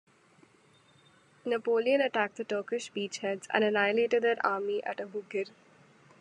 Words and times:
Napoleon 1.45 2.01
attacked 2.01 2.37
the 2.37 2.43
Turkish 2.43 2.91
beachheads 2.91 3.45
and 3.53 3.63
annihilated 3.63 4.23
their 4.23 4.43
army 4.43 4.83
at 4.83 4.97
Aboukir. 4.97 5.49